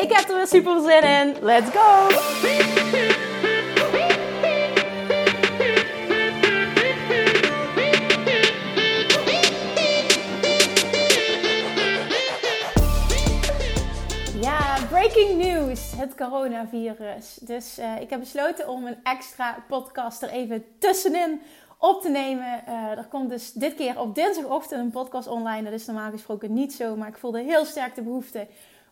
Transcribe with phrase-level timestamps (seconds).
[0.00, 1.36] Ik heb er weer super zin in.
[1.40, 2.08] Let's go!
[14.40, 15.92] Ja, breaking news.
[15.96, 17.34] Het coronavirus.
[17.40, 21.40] Dus uh, ik heb besloten om een extra podcast er even tussenin
[21.78, 22.62] op te nemen.
[22.68, 25.62] Uh, er komt dus dit keer op dinsdagochtend een podcast online.
[25.62, 28.46] Dat is normaal gesproken niet zo, maar ik voelde heel sterk de behoefte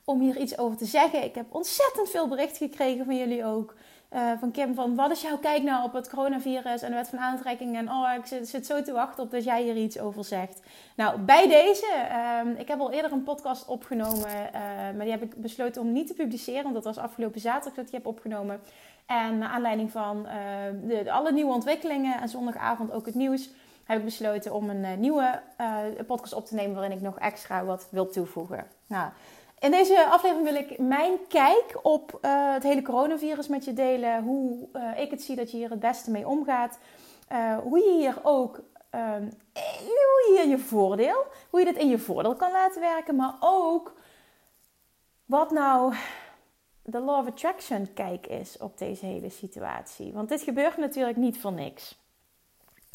[0.08, 1.24] om hier iets over te zeggen.
[1.24, 3.74] Ik heb ontzettend veel bericht gekregen van jullie ook.
[4.14, 7.08] Uh, van Kim, van wat is jouw kijk nou op het coronavirus en de wet
[7.08, 7.76] van aantrekking?
[7.76, 10.62] En oh, ik zit, zit, zo te wachten op dat jij hier iets over zegt.
[10.96, 14.60] Nou, bij deze, uh, ik heb al eerder een podcast opgenomen, uh,
[14.96, 17.86] maar die heb ik besloten om niet te publiceren, want dat was afgelopen zaterdag dat
[17.86, 18.60] ik heb opgenomen.
[19.06, 20.36] En naar aanleiding van eh,
[20.82, 23.50] de, alle nieuwe ontwikkelingen en zondagavond ook het nieuws,
[23.84, 25.42] heb ik besloten om een nieuwe
[26.06, 28.66] podcast op te nemen waarin ik nog extra wat wil toevoegen.
[28.86, 29.10] Nou,
[29.60, 34.22] in deze aflevering wil ik mijn kijk op uh, het hele coronavirus met je delen.
[34.22, 36.78] Hoe uh, ik het zie dat je hier het beste mee omgaat.
[37.32, 41.88] Uh, hoe je hier ook, ehm, hoe je hier je voordeel, hoe je dit in
[41.88, 43.16] je voordeel kan laten werken.
[43.16, 43.94] Maar ook
[45.24, 45.94] wat nou
[46.82, 50.12] de law of attraction kijk is op deze hele situatie.
[50.12, 51.98] Want dit gebeurt natuurlijk niet voor niks.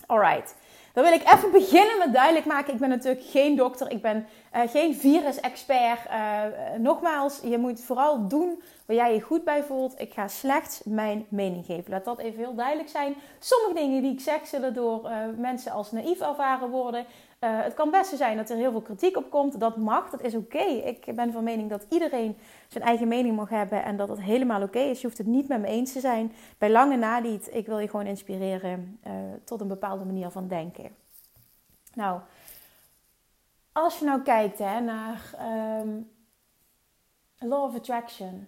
[0.06, 0.56] Alright.
[0.94, 2.74] Dan wil ik even beginnen met duidelijk maken.
[2.74, 3.92] Ik ben natuurlijk geen dokter.
[3.92, 6.00] Ik ben uh, geen virus-expert.
[6.12, 6.44] Uh,
[6.78, 10.00] nogmaals, je moet vooral doen waar jij je goed bij voelt.
[10.00, 11.92] Ik ga slechts mijn mening geven.
[11.92, 13.16] Laat dat even heel duidelijk zijn.
[13.40, 17.06] Sommige dingen die ik zeg zullen door uh, mensen als naïef ervaren worden.
[17.46, 19.60] Het kan best zijn dat er heel veel kritiek op komt.
[19.60, 20.64] Dat mag, dat is oké.
[20.64, 22.38] Ik ben van mening dat iedereen
[22.68, 25.02] zijn eigen mening mag hebben en dat het helemaal oké is.
[25.02, 26.34] Je hoeft het niet met me eens te zijn.
[26.58, 27.50] Bij lange na niet.
[27.56, 29.00] Ik wil je gewoon inspireren
[29.44, 30.96] tot een bepaalde manier van denken.
[31.94, 32.20] Nou,
[33.72, 35.34] als je nou kijkt hè, naar
[35.82, 36.12] um,
[37.38, 38.48] Law of Attraction,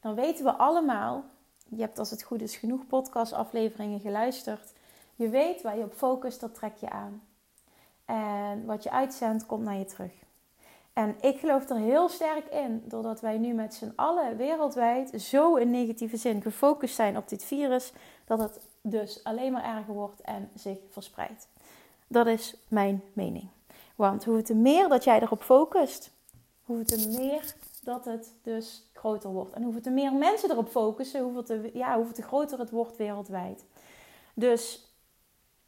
[0.00, 1.24] dan weten we allemaal,
[1.68, 4.72] je hebt als het goed is genoeg podcastafleveringen geluisterd,
[5.14, 7.22] je weet waar je op focust, dat trek je aan.
[8.12, 10.12] En wat je uitzendt, komt naar je terug.
[10.92, 15.56] En ik geloof er heel sterk in, doordat wij nu met z'n allen wereldwijd zo
[15.56, 17.92] in negatieve zin gefocust zijn op dit virus,
[18.24, 21.48] dat het dus alleen maar erger wordt en zich verspreidt.
[22.06, 23.48] Dat is mijn mening.
[23.96, 26.10] Want hoe te meer dat jij erop focust,
[26.64, 29.54] hoe te meer dat het dus groter wordt.
[29.54, 32.96] En hoe te meer mensen erop focussen, hoeveel te, ja, hoeveel te groter het wordt
[32.96, 33.64] wereldwijd.
[34.34, 34.91] Dus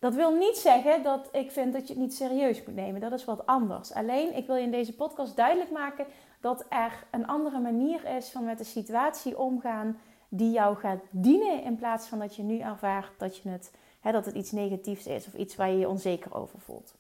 [0.04, 3.00] dat wil niet zeggen dat ik vind dat je het niet serieus moet nemen.
[3.00, 3.92] Dat is wat anders.
[3.92, 6.06] Alleen, ik wil je in deze podcast duidelijk maken
[6.41, 9.98] dat er een andere manier is van met de situatie omgaan
[10.28, 13.70] die jou gaat dienen in plaats van dat je nu ervaart dat je het
[14.03, 16.94] dat het iets negatiefs is of iets waar je je onzeker over voelt.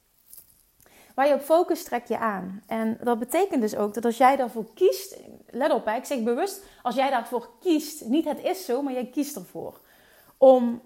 [1.14, 2.62] Waar je op focus trek je aan.
[2.66, 5.16] En dat betekent dus ook dat als jij daarvoor kiest,
[5.50, 8.92] let op, hè, ik zeg bewust, als jij daarvoor kiest, niet het is zo, maar
[8.92, 9.80] jij kiest ervoor.
[10.38, 10.80] Om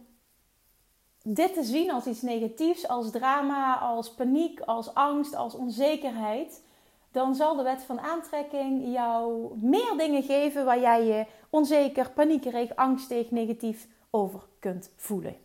[1.34, 6.62] dit te zien als iets negatiefs, als drama, als paniek, als angst, als onzekerheid,
[7.12, 12.76] dan zal de wet van aantrekking jou meer dingen geven waar jij je onzeker, paniekerig,
[12.76, 15.36] angstig, negatief over kunt voelen.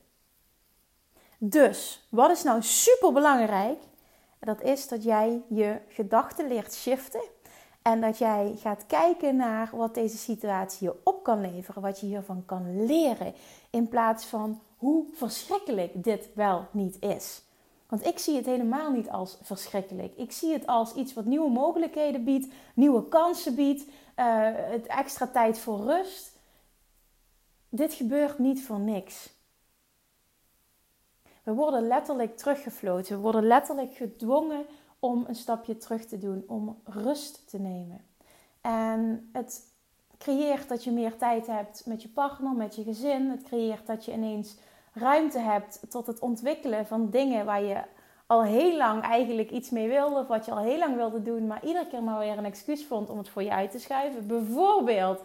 [1.38, 3.80] Dus, wat is nou super belangrijk?
[4.40, 7.22] Dat is dat jij je gedachten leert shiften.
[7.84, 11.82] En dat jij gaat kijken naar wat deze situatie je op kan leveren.
[11.82, 13.34] Wat je hiervan kan leren.
[13.70, 17.42] In plaats van hoe verschrikkelijk dit wel niet is.
[17.88, 20.18] Want ik zie het helemaal niet als verschrikkelijk.
[20.18, 23.86] Ik zie het als iets wat nieuwe mogelijkheden biedt, nieuwe kansen biedt, uh,
[24.54, 26.32] het extra tijd voor rust.
[27.70, 29.30] Dit gebeurt niet voor niks.
[31.44, 33.16] We worden letterlijk teruggefloten.
[33.16, 34.66] We worden letterlijk gedwongen
[35.04, 38.02] om een stapje terug te doen, om rust te nemen.
[38.62, 39.62] En het
[40.18, 43.30] creëert dat je meer tijd hebt met je partner, met je gezin.
[43.30, 44.58] Het creëert dat je ineens
[44.94, 47.82] ruimte hebt tot het ontwikkelen van dingen waar je
[48.26, 51.48] al heel lang eigenlijk iets mee wilde, of wat je al heel lang wilde doen,
[51.48, 54.28] maar iedere keer maar weer een excuus vond om het voor je uit te schuiven.
[54.28, 55.22] Bijvoorbeeld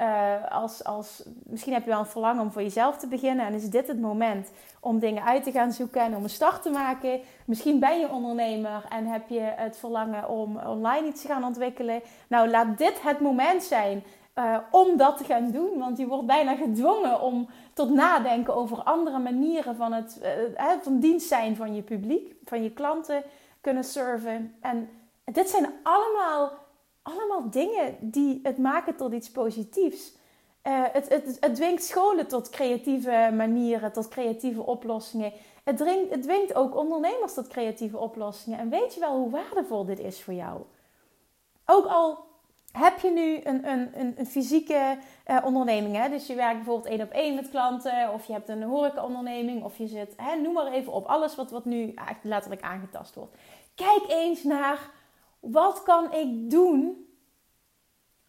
[0.00, 3.46] uh, als, als, misschien heb je wel een verlangen om voor jezelf te beginnen.
[3.46, 4.50] En is dit het moment
[4.80, 7.20] om dingen uit te gaan zoeken en om een start te maken.
[7.44, 12.02] Misschien ben je ondernemer en heb je het verlangen om online iets te gaan ontwikkelen.
[12.28, 14.02] Nou, laat dit het moment zijn
[14.34, 15.78] uh, om dat te gaan doen.
[15.78, 20.20] Want je wordt bijna gedwongen om tot nadenken over andere manieren van, het,
[20.56, 23.22] uh, van dienst zijn van je publiek, van je klanten
[23.60, 24.54] kunnen serven.
[24.60, 24.88] En
[25.24, 26.52] dit zijn allemaal
[27.04, 30.12] allemaal dingen die het maken tot iets positiefs.
[30.62, 35.32] Uh, het, het, dwingt scholen tot creatieve manieren, tot creatieve oplossingen.
[35.64, 38.58] Het, dringt, het dwingt ook ondernemers tot creatieve oplossingen.
[38.58, 40.60] En weet je wel hoe waardevol dit is voor jou?
[41.66, 42.18] Ook al
[42.72, 46.08] heb je nu een, een, een, fysieke uh, onderneming, hè?
[46.08, 49.78] dus je werkt bijvoorbeeld één op één met klanten, of je hebt een horecaonderneming, of
[49.78, 53.34] je zit, hè, noem maar even op, alles wat, wat nu letterlijk aangetast wordt.
[53.74, 54.90] Kijk eens naar
[55.50, 57.06] wat kan ik doen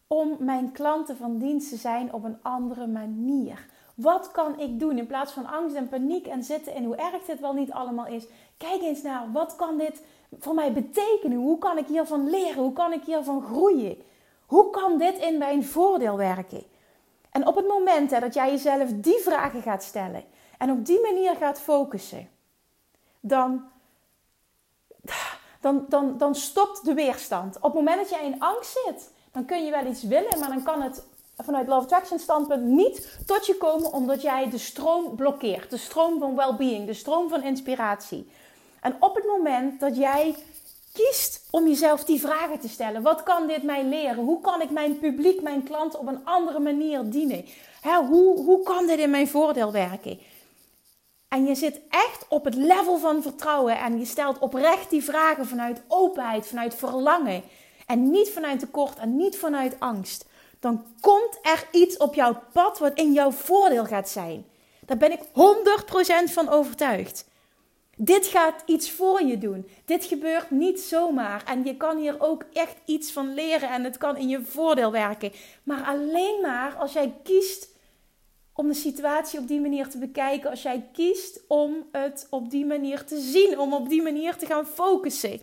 [0.06, 3.66] om mijn klanten van dienst te zijn op een andere manier?
[3.94, 7.24] Wat kan ik doen in plaats van angst en paniek en zitten in hoe erg
[7.24, 8.26] dit wel niet allemaal is?
[8.56, 10.02] Kijk eens naar wat kan dit
[10.38, 11.38] voor mij betekenen?
[11.38, 12.62] Hoe kan ik hiervan leren?
[12.62, 14.02] Hoe kan ik hiervan groeien?
[14.46, 16.62] Hoe kan dit in mijn voordeel werken?
[17.30, 20.24] En op het moment dat jij jezelf die vragen gaat stellen
[20.58, 22.28] en op die manier gaat focussen,
[23.20, 23.64] dan
[25.60, 27.56] dan, dan, dan stopt de weerstand.
[27.56, 30.48] Op het moment dat jij in angst zit, dan kun je wel iets willen, maar
[30.48, 31.02] dan kan het
[31.44, 35.70] vanuit Love Attraction standpunt niet tot je komen omdat jij de stroom blokkeert.
[35.70, 38.30] De stroom van well-being, de stroom van inspiratie.
[38.80, 40.34] En op het moment dat jij
[40.92, 43.02] kiest om jezelf die vragen te stellen.
[43.02, 44.24] Wat kan dit mij leren?
[44.24, 47.44] Hoe kan ik mijn publiek, mijn klanten op een andere manier dienen?
[48.08, 50.18] hoe, hoe kan dit in mijn voordeel werken?
[51.28, 55.46] En je zit echt op het level van vertrouwen en je stelt oprecht die vragen
[55.46, 57.42] vanuit openheid, vanuit verlangen.
[57.86, 60.24] En niet vanuit tekort en niet vanuit angst.
[60.60, 64.46] Dan komt er iets op jouw pad wat in jouw voordeel gaat zijn.
[64.86, 65.20] Daar ben ik
[66.28, 67.26] 100% van overtuigd.
[67.96, 69.68] Dit gaat iets voor je doen.
[69.84, 71.42] Dit gebeurt niet zomaar.
[71.46, 74.92] En je kan hier ook echt iets van leren en het kan in je voordeel
[74.92, 75.32] werken.
[75.62, 77.68] Maar alleen maar als jij kiest
[78.56, 80.50] om de situatie op die manier te bekijken.
[80.50, 84.46] Als jij kiest om het op die manier te zien, om op die manier te
[84.46, 85.40] gaan focussen.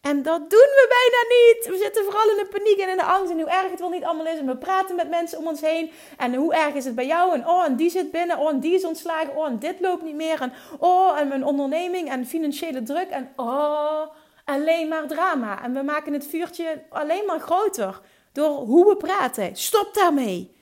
[0.00, 1.78] En dat doen we bijna niet.
[1.78, 3.88] We zitten vooral in de paniek en in de angst en hoe erg het wel
[3.88, 4.38] niet allemaal is.
[4.38, 5.90] En we praten met mensen om ons heen.
[6.16, 7.34] En hoe erg is het bij jou?
[7.34, 8.38] En oh, en die zit binnen.
[8.38, 9.36] Oh, en die is ontslagen.
[9.36, 10.40] Oh, en dit loopt niet meer.
[10.40, 13.08] En oh, en mijn onderneming en financiële druk.
[13.08, 14.00] En oh,
[14.44, 15.62] alleen maar drama.
[15.62, 18.00] En we maken het vuurtje alleen maar groter
[18.32, 19.56] door hoe we praten.
[19.56, 20.53] Stop daarmee.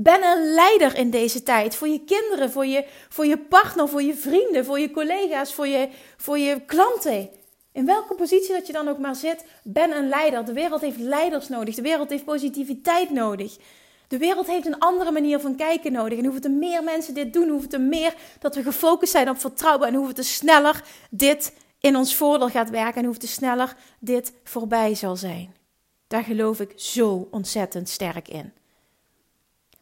[0.00, 1.74] Ben een leider in deze tijd.
[1.74, 5.66] Voor je kinderen, voor je, voor je partner, voor je vrienden, voor je collega's, voor
[5.66, 7.30] je, voor je klanten.
[7.72, 10.44] In welke positie dat je dan ook maar zit, ben een leider.
[10.44, 11.74] De wereld heeft leiders nodig.
[11.74, 13.56] De wereld heeft positiviteit nodig.
[14.08, 16.18] De wereld heeft een andere manier van kijken nodig.
[16.18, 19.40] En hoeveel te meer mensen dit doen, hoeveel te meer dat we gefocust zijn op
[19.40, 19.88] vertrouwen.
[19.88, 22.96] En hoeveel te sneller dit in ons voordeel gaat werken.
[22.96, 25.54] En hoeveel te sneller dit voorbij zal zijn.
[26.06, 28.52] Daar geloof ik zo ontzettend sterk in.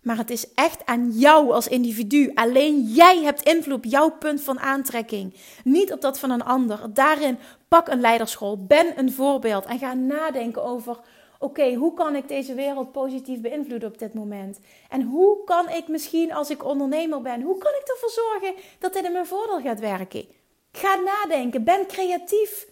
[0.06, 2.31] Maar het is echt aan jou als individu.
[2.35, 5.35] Alleen jij hebt invloed op jouw punt van aantrekking.
[5.64, 6.81] Niet op dat van een ander.
[6.93, 7.38] Daarin
[7.69, 8.64] pak een leiderschool.
[8.67, 9.64] Ben een voorbeeld.
[9.64, 10.99] En ga nadenken over:
[11.38, 14.61] oké, hoe kan ik deze wereld positief beïnvloeden op dit moment?
[14.88, 18.93] En hoe kan ik misschien als ik ondernemer ben, hoe kan ik ervoor zorgen dat
[18.93, 20.27] dit in mijn voordeel gaat werken?
[20.72, 21.65] Ga nadenken.
[21.65, 22.67] Ben creatief.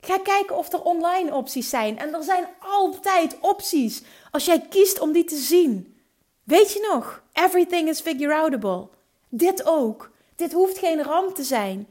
[0.00, 1.98] Ga kijken of er online opties zijn.
[1.98, 5.94] En er zijn altijd opties als jij kiest om die te zien.
[6.50, 7.22] Weet je nog?
[7.32, 8.88] Everything is figure outable.
[9.28, 10.10] Dit ook.
[10.36, 11.88] Dit hoeft geen ramp te zijn.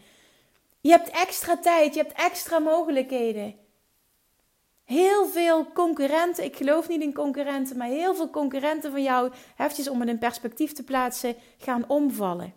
[0.82, 3.56] Je hebt extra tijd, je hebt extra mogelijkheden.
[4.84, 9.90] Heel veel concurrenten, ik geloof niet in concurrenten, maar heel veel concurrenten van jou, eventjes
[9.90, 12.54] om het in perspectief te plaatsen, gaan omvallen.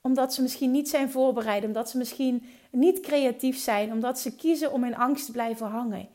[0.00, 4.72] Omdat ze misschien niet zijn voorbereid, omdat ze misschien niet creatief zijn, omdat ze kiezen
[4.72, 6.08] om in angst te blijven hangen.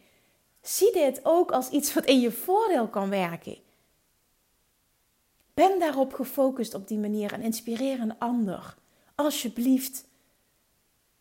[0.62, 3.68] Zie dit ook als iets wat in je voordeel kan werken.
[5.60, 8.76] Ben daarop gefocust op die manier en inspireer een ander.
[9.16, 10.08] Alsjeblieft.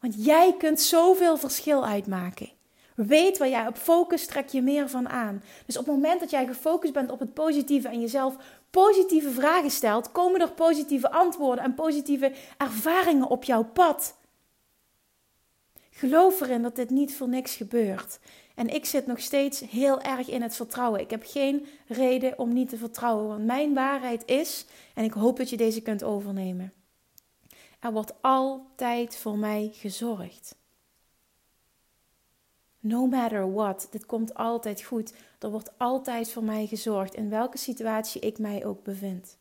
[0.00, 2.50] Want jij kunt zoveel verschil uitmaken.
[2.94, 5.42] Weet waar jij op focus, trek je meer van aan.
[5.66, 8.36] Dus op het moment dat jij gefocust bent op het positieve en jezelf
[8.70, 14.16] positieve vragen stelt, komen er positieve antwoorden en positieve ervaringen op jouw pad.
[15.90, 18.18] Geloof erin dat dit niet voor niks gebeurt.
[18.58, 21.00] En ik zit nog steeds heel erg in het vertrouwen.
[21.00, 25.36] Ik heb geen reden om niet te vertrouwen, want mijn waarheid is, en ik hoop
[25.36, 26.72] dat je deze kunt overnemen.
[27.80, 30.56] Er wordt altijd voor mij gezorgd.
[32.80, 35.12] No matter what, dit komt altijd goed.
[35.38, 39.38] Er wordt altijd voor mij gezorgd, in welke situatie ik mij ook bevind.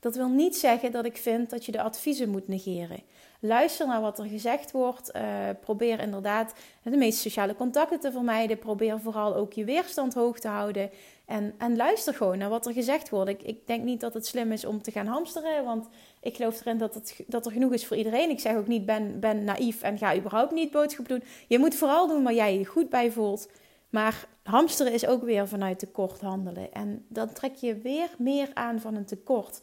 [0.00, 3.02] Dat wil niet zeggen dat ik vind dat je de adviezen moet negeren.
[3.40, 5.10] Luister naar wat er gezegd wordt.
[5.16, 5.22] Uh,
[5.60, 8.58] probeer inderdaad de meest sociale contacten te vermijden.
[8.58, 10.90] Probeer vooral ook je weerstand hoog te houden.
[11.26, 13.30] En, en luister gewoon naar wat er gezegd wordt.
[13.30, 15.64] Ik, ik denk niet dat het slim is om te gaan hamsteren.
[15.64, 15.88] Want
[16.20, 18.30] ik geloof erin dat, het, dat er genoeg is voor iedereen.
[18.30, 21.22] Ik zeg ook niet, ben, ben naïef en ga überhaupt niet boodschap doen.
[21.48, 23.48] Je moet vooral doen waar jij je goed bij voelt.
[23.90, 26.72] Maar hamsteren is ook weer vanuit tekort handelen.
[26.72, 29.60] En dan trek je weer meer aan van een tekort.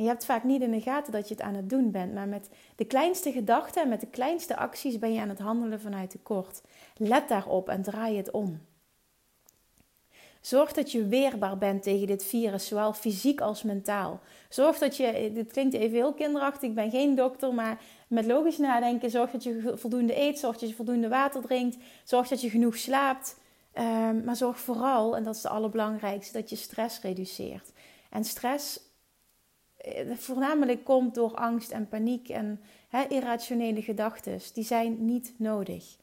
[0.00, 2.14] Je hebt vaak niet in de gaten dat je het aan het doen bent.
[2.14, 5.80] Maar met de kleinste gedachten en met de kleinste acties ben je aan het handelen
[5.80, 6.62] vanuit tekort.
[6.96, 8.60] Let daarop en draai het om.
[10.40, 14.20] Zorg dat je weerbaar bent tegen dit virus, zowel fysiek als mentaal.
[14.48, 18.58] Zorg dat je, dit klinkt even heel kinderachtig, ik ben geen dokter, maar met logisch
[18.58, 22.50] nadenken, zorg dat je voldoende eet, zorg dat je voldoende water drinkt, zorg dat je
[22.50, 23.38] genoeg slaapt.
[23.74, 27.72] Um, maar zorg vooral, en dat is het allerbelangrijkste, dat je stress reduceert.
[28.10, 28.80] En stress
[30.14, 32.60] voornamelijk komt door angst en paniek en
[33.08, 34.40] irrationele gedachten.
[34.54, 35.96] Die zijn niet nodig.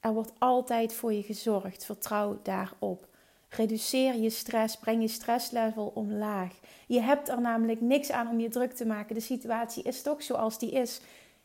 [0.00, 1.84] Er wordt altijd voor je gezorgd.
[1.84, 3.06] Vertrouw daarop.
[3.48, 6.52] Reduceer je stress, breng je stresslevel omlaag.
[6.86, 9.14] Je hebt er namelijk niks aan om je druk te maken.
[9.14, 11.00] De situatie is toch zoals die is.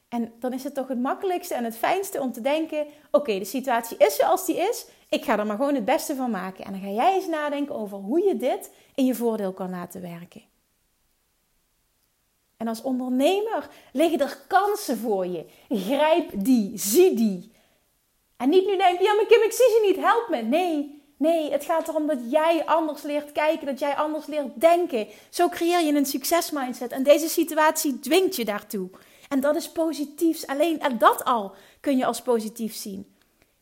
[0.10, 3.46] En dan is het toch het makkelijkste en het fijnste om te denken: oké, de
[3.46, 4.86] situatie is zoals die is.
[5.10, 6.66] Ik ga er maar gewoon het beste van maken.
[6.66, 10.02] En dan ga jij eens nadenken over hoe je dit in je voordeel kan laten
[10.02, 10.51] werken.
[12.62, 15.46] En als ondernemer liggen er kansen voor je.
[15.70, 17.52] Grijp die, zie die.
[18.38, 20.42] En niet nu denken, ja maar Kim, ik zie ze niet, help me.
[20.42, 25.08] Nee, nee, het gaat erom dat jij anders leert kijken, dat jij anders leert denken.
[25.30, 26.92] Zo creëer je een succesmindset.
[26.92, 28.90] En deze situatie dwingt je daartoe.
[29.30, 30.48] En dat is positiefs.
[30.48, 33.16] Alleen en dat al kun je als positief zien.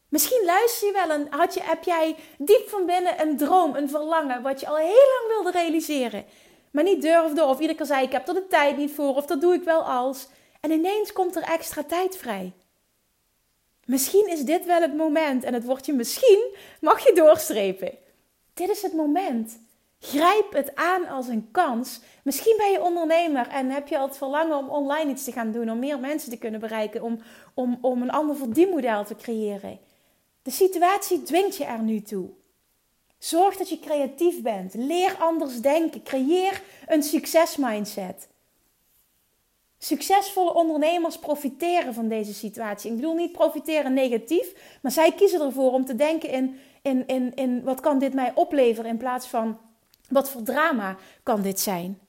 [0.09, 3.89] Misschien luister je wel en had je, heb jij diep van binnen een droom, een
[3.89, 6.25] verlangen, wat je al heel lang wilde realiseren
[6.71, 9.25] maar niet durfde of iedere keer zei ik heb er de tijd niet voor of
[9.25, 10.27] dat doe ik wel als.
[10.61, 12.53] En ineens komt er extra tijd vrij.
[13.85, 17.97] Misschien is dit wel het moment en het woordje misschien mag je doorstrepen.
[18.53, 19.59] Dit is het moment.
[19.99, 22.01] Grijp het aan als een kans.
[22.23, 25.51] Misschien ben je ondernemer en heb je al het verlangen om online iets te gaan
[25.51, 27.21] doen, om meer mensen te kunnen bereiken, om,
[27.53, 29.79] om, om een ander verdienmodel te creëren.
[30.41, 32.29] De situatie dwingt je er nu toe.
[33.19, 34.73] Zorg dat je creatief bent.
[34.73, 36.03] Leer anders denken.
[36.03, 38.27] Creëer een succesmindset.
[39.77, 42.89] Succesvolle ondernemers profiteren van deze situatie.
[42.89, 47.35] Ik bedoel niet profiteren negatief, maar zij kiezen ervoor om te denken in, in, in,
[47.35, 49.57] in wat kan dit mij opleveren in plaats van
[50.09, 51.99] wat voor drama kan dit zijn.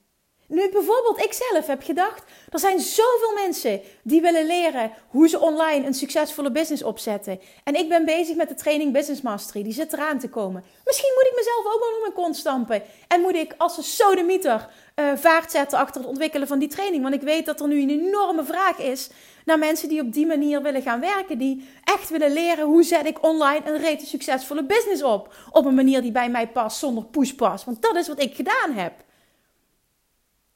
[0.51, 5.39] Nu bijvoorbeeld ik zelf heb gedacht, er zijn zoveel mensen die willen leren hoe ze
[5.39, 7.39] online een succesvolle business opzetten.
[7.63, 10.63] En ik ben bezig met de training Business Mastery, die zit eraan te komen.
[10.85, 12.83] Misschien moet ik mezelf ook wel op mijn kont stampen.
[13.07, 17.03] En moet ik als een sodemieter uh, vaart zetten achter het ontwikkelen van die training.
[17.03, 19.09] Want ik weet dat er nu een enorme vraag is
[19.45, 21.37] naar mensen die op die manier willen gaan werken.
[21.37, 25.33] Die echt willen leren hoe zet ik online een rete succesvolle business op.
[25.51, 27.65] Op een manier die bij mij past zonder pushpas.
[27.65, 28.93] Want dat is wat ik gedaan heb.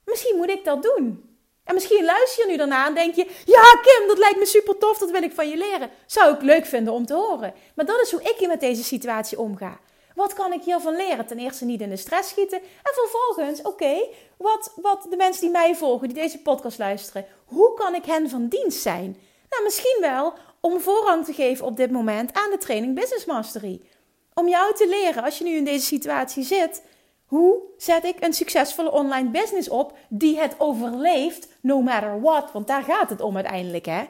[0.05, 1.29] Misschien moet ik dat doen.
[1.63, 4.77] En misschien luister je nu daarna en denk je: Ja, Kim, dat lijkt me super
[4.77, 5.89] tof, dat wil ik van je leren.
[6.05, 7.53] Zou ik leuk vinden om te horen.
[7.75, 9.79] Maar dat is hoe ik hier met deze situatie omga.
[10.15, 11.25] Wat kan ik hiervan leren?
[11.25, 12.59] Ten eerste niet in de stress schieten.
[12.59, 14.07] En vervolgens, oké,
[14.38, 18.29] wat, wat de mensen die mij volgen, die deze podcast luisteren, hoe kan ik hen
[18.29, 19.17] van dienst zijn?
[19.50, 23.81] Nou, misschien wel om voorrang te geven op dit moment aan de training Business Mastery.
[24.33, 26.81] Om jou te leren, als je nu in deze situatie zit,
[27.25, 32.51] hoe zet ik een succesvolle online business op die het overleeft, no matter what?
[32.51, 34.03] Want daar gaat het om uiteindelijk, hè?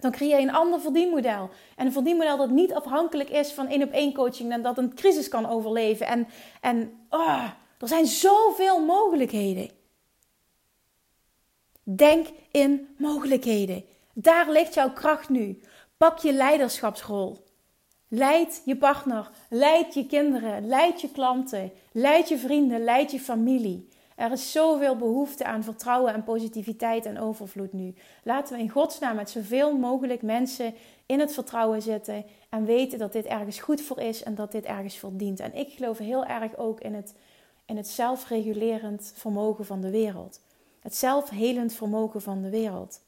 [0.00, 1.50] Dan creëer je een ander verdienmodel.
[1.76, 4.94] En een verdienmodel dat niet afhankelijk is van één op één coaching en dat een
[4.94, 6.06] crisis kan overleven.
[6.06, 6.28] En,
[6.60, 7.44] en oh,
[7.78, 9.70] er zijn zoveel mogelijkheden.
[11.82, 13.84] Denk in mogelijkheden.
[14.12, 15.60] Daar ligt jouw kracht nu.
[15.96, 17.46] Pak je leiderschapsrol.
[18.10, 23.88] Leid je partner, leid je kinderen, leid je klanten, leid je vrienden, leid je familie.
[24.16, 27.94] Er is zoveel behoefte aan vertrouwen en positiviteit en overvloed nu.
[28.22, 30.74] Laten we in godsnaam met zoveel mogelijk mensen
[31.06, 34.64] in het vertrouwen zitten en weten dat dit ergens goed voor is en dat dit
[34.64, 35.40] ergens verdient.
[35.40, 37.14] En ik geloof heel erg ook in het,
[37.66, 40.40] in het zelfregulerend vermogen van de wereld.
[40.80, 43.00] Het zelfhelend vermogen van de wereld.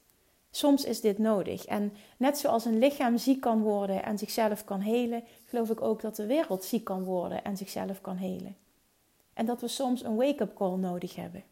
[0.50, 1.64] Soms is dit nodig.
[1.64, 6.00] En net zoals een lichaam ziek kan worden en zichzelf kan helen, geloof ik ook
[6.00, 8.56] dat de wereld ziek kan worden en zichzelf kan helen.
[9.32, 11.44] En dat we soms een wake-up call nodig hebben.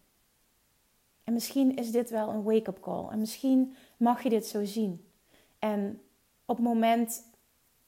[1.24, 3.08] En misschien is dit wel een wake-up call.
[3.08, 5.04] En misschien mag je dit zo zien.
[5.58, 6.00] En
[6.44, 7.22] op het moment,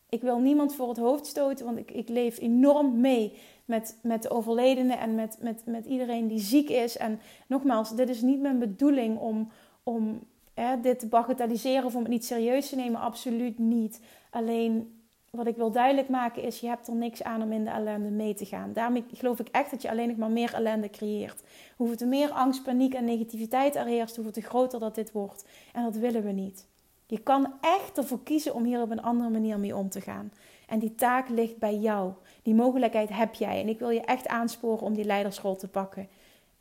[0.09, 4.23] ik wil niemand voor het hoofd stoten, want ik, ik leef enorm mee met, met
[4.23, 6.97] de overledenen en met, met, met iedereen die ziek is.
[6.97, 9.51] En nogmaals, dit is niet mijn bedoeling om,
[9.83, 10.21] om
[10.55, 13.01] hè, dit te bagatelliseren of om het niet serieus te nemen.
[13.01, 14.01] Absoluut niet.
[14.31, 17.71] Alleen wat ik wil duidelijk maken is, je hebt er niks aan om in de
[17.71, 18.73] ellende mee te gaan.
[18.73, 21.43] Daarmee geloof ik echt dat je alleen nog maar meer ellende creëert.
[21.77, 25.45] Hoeveel meer angst, paniek en negativiteit er heerst, hoeveel te groter dat dit wordt.
[25.73, 26.67] En dat willen we niet.
[27.07, 30.33] Je kan echt ervoor kiezen om hier op een andere manier mee om te gaan.
[30.67, 32.13] En die taak ligt bij jou.
[32.43, 33.61] Die mogelijkheid heb jij.
[33.61, 36.09] En ik wil je echt aansporen om die leidersrol te pakken.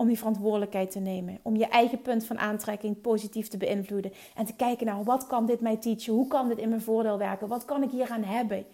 [0.02, 1.40] Om die verantwoordelijkheid te nemen.
[1.42, 4.14] Om je eigen punt van aantrekking positief te beïnvloeden.
[4.36, 6.14] En te kijken naar wat kan dit mij teachen?
[6.14, 7.48] Hoe kan dit in mijn voordeel werken?
[7.48, 8.66] Wat kan ik hier aan hebben?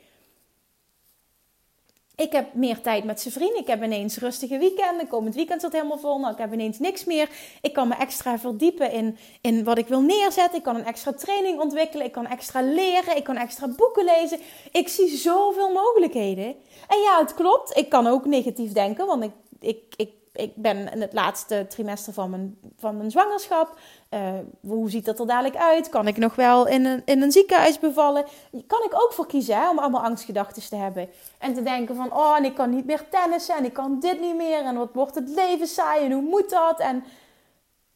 [2.16, 3.60] Ik heb meer tijd met zijn vrienden.
[3.60, 5.08] Ik heb ineens rustige weekenden.
[5.08, 6.20] Komend weekend zit helemaal vol.
[6.20, 7.30] Nou, ik heb ineens niks meer.
[7.62, 10.58] Ik kan me extra verdiepen in, in wat ik wil neerzetten.
[10.58, 12.06] Ik kan een extra training ontwikkelen.
[12.06, 13.18] Ik kan extra leren.
[13.18, 14.40] Ik kan extra boeken lezen.
[14.72, 16.46] Ik zie zoveel mogelijkheden.
[16.88, 17.78] En ja, het klopt.
[17.78, 19.06] Ik kan ook negatief denken.
[19.06, 23.80] Want ik, ik, ik ik ben in het laatste trimester van mijn, van mijn zwangerschap.
[24.10, 25.90] Uh, hoe ziet dat er dadelijk uit?
[25.90, 28.26] Kan ik nog wel in een, in een ziekenhuis bevallen?
[28.68, 31.10] Kan ik ook voor kiezen om allemaal angstgedachten te hebben.
[31.38, 34.20] En te denken van, oh, en ik kan niet meer tennissen en ik kan dit
[34.20, 34.64] niet meer.
[34.64, 36.80] En wat wordt het leven saai en hoe moet dat?
[36.80, 37.04] En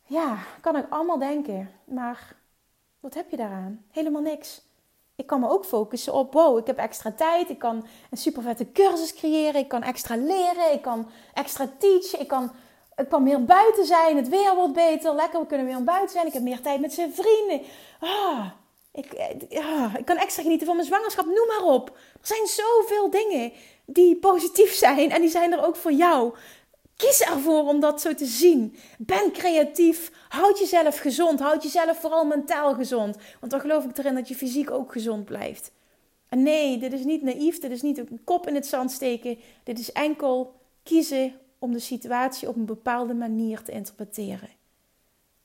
[0.06, 1.72] ja, kan ik allemaal denken.
[1.84, 2.36] Maar
[3.00, 3.84] wat heb je daaraan?
[3.92, 4.62] Helemaal niks
[5.20, 7.50] ik kan me ook focussen op, wow, ik heb extra tijd.
[7.50, 9.62] Ik kan een super vette cursus creëren.
[9.62, 10.74] Ik kan extra leren.
[10.74, 12.20] Ik kan extra teachen.
[12.20, 12.52] Ik kan,
[12.96, 14.16] ik kan meer buiten zijn.
[14.16, 15.16] Het weer wordt beter.
[15.16, 16.28] Lekker, we kunnen weer buiten zijn.
[16.28, 17.62] Ik heb meer tijd met zijn vrienden.
[18.00, 18.46] Ah,
[18.92, 19.14] ik,
[19.58, 21.26] ah, ik kan extra genieten van mijn zwangerschap.
[21.26, 21.90] Noem maar op.
[22.22, 23.52] Er zijn zoveel dingen
[23.86, 25.12] die positief zijn.
[25.12, 26.34] En die zijn er ook voor jou.
[27.00, 28.76] Kies ervoor om dat zo te zien.
[28.98, 30.12] Ben creatief.
[30.30, 31.40] Houd jezelf gezond.
[31.40, 33.18] Houd jezelf vooral mentaal gezond.
[33.40, 35.72] Want dan geloof ik erin dat je fysiek ook gezond blijft.
[36.30, 37.60] En nee, dit is niet naïef.
[37.60, 39.38] Dit is niet een kop in het zand steken.
[39.64, 40.54] Dit is enkel
[40.84, 44.50] kiezen om de situatie op een bepaalde manier te interpreteren.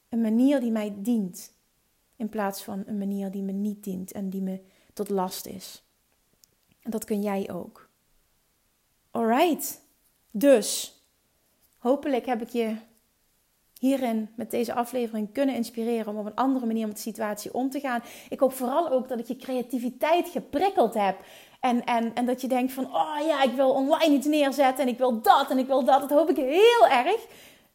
[0.08, 1.52] Een manier die mij dient.
[2.16, 4.60] In plaats van een manier die me niet dient en die me
[4.92, 5.84] tot last is.
[6.82, 7.88] En dat kun jij ook.
[9.10, 9.80] Alright.
[10.30, 10.98] Dus
[11.84, 12.76] Hopelijk heb ik je
[13.78, 17.70] hierin met deze aflevering kunnen inspireren om op een andere manier met de situatie om
[17.70, 18.02] te gaan.
[18.28, 21.16] Ik hoop vooral ook dat ik je creativiteit geprikkeld heb.
[21.60, 24.92] En, en, en dat je denkt van, oh ja, ik wil online iets neerzetten en
[24.92, 26.00] ik wil dat en ik wil dat.
[26.00, 27.26] Dat hoop ik heel erg.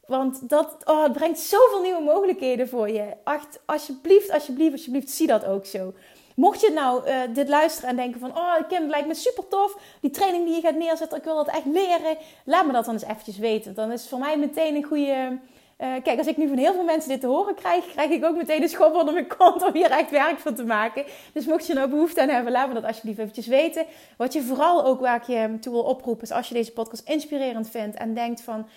[0.08, 3.16] Want dat oh, het brengt zoveel nieuwe mogelijkheden voor je.
[3.24, 5.94] Echt, alsjeblieft, alsjeblieft, alsjeblieft, zie dat ook zo.
[6.40, 8.30] Mocht je nou uh, dit luisteren en denken van...
[8.30, 9.78] Oh, Kim, het lijkt me super tof.
[10.02, 12.18] Die training die je gaat neerzetten, ik wil dat echt leren.
[12.46, 13.74] Laat me dat dan eens eventjes weten.
[13.74, 15.40] Dan is voor mij meteen een goede...
[15.80, 17.86] Uh, kijk, als ik nu van heel veel mensen dit te horen krijg...
[17.86, 20.64] krijg ik ook meteen een schop onder mijn kont om hier echt werk van te
[20.64, 21.06] maken.
[21.34, 23.86] Dus mocht je nou behoefte aan hebben, laat me dat alsjeblieft eventjes weten.
[24.18, 26.24] Wat je vooral ook waar ik je toe wil oproepen...
[26.24, 28.68] is als je deze podcast inspirerend vindt en denkt van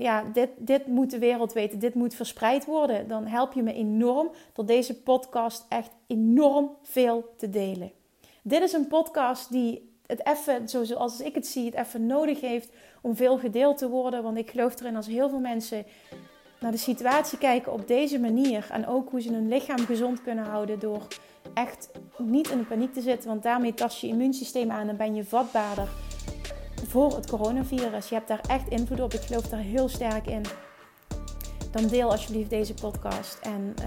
[0.00, 3.72] ja, dit, dit moet de wereld weten, dit moet verspreid worden, dan help je me
[3.72, 7.92] enorm door deze podcast echt enorm veel te delen.
[8.42, 12.72] Dit is een podcast die het even, zoals ik het zie, het even nodig heeft
[13.02, 14.22] om veel gedeeld te worden.
[14.22, 15.84] Want ik geloof erin als heel veel mensen
[16.60, 18.68] naar de situatie kijken op deze manier.
[18.70, 21.06] En ook hoe ze hun lichaam gezond kunnen houden door
[21.54, 23.28] echt niet in de paniek te zitten.
[23.28, 25.88] Want daarmee tast je immuunsysteem aan en ben je vatbaarder
[26.90, 28.08] voor het coronavirus.
[28.08, 29.14] Je hebt daar echt invloed op.
[29.14, 30.42] Ik geloof daar heel sterk in.
[31.70, 33.38] Dan deel alsjeblieft deze podcast.
[33.42, 33.86] En uh,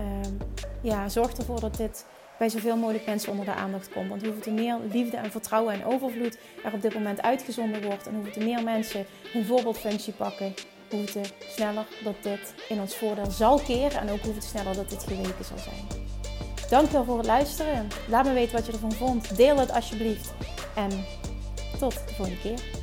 [0.81, 2.05] ja, zorg ervoor dat dit
[2.37, 4.09] bij zoveel mogelijk mensen onder de aandacht komt.
[4.09, 8.07] Want hoeveel te meer liefde en vertrouwen en overvloed er op dit moment uitgezonden wordt.
[8.07, 10.53] En hoeveel meer mensen hun voorbeeldfunctie pakken.
[10.89, 13.99] Hoeveel te sneller dat dit in ons voordeel zal keren.
[13.99, 16.01] En ook hoeveel te sneller dat dit geweken zal zijn.
[16.69, 17.87] Dankjewel voor het luisteren.
[18.09, 19.37] Laat me weten wat je ervan vond.
[19.37, 20.33] Deel het alsjeblieft.
[20.75, 20.89] En
[21.79, 22.82] tot de volgende keer.